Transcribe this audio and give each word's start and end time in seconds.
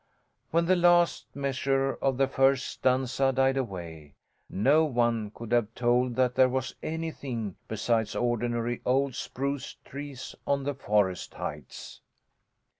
When 0.49 0.65
the 0.65 0.75
last 0.75 1.27
measure 1.35 1.93
of 2.01 2.17
the 2.17 2.25
first 2.27 2.65
stanza 2.65 3.31
died 3.31 3.55
away, 3.55 4.15
no 4.49 4.83
one 4.83 5.29
could 5.29 5.51
have 5.51 5.75
told 5.75 6.15
that 6.15 6.33
there 6.33 6.49
was 6.49 6.73
anything 6.81 7.55
besides 7.67 8.15
ordinary 8.15 8.81
old 8.83 9.13
spruce 9.13 9.75
trees 9.85 10.33
on 10.47 10.63
the 10.63 10.73
forest 10.73 11.35
heights. 11.35 12.01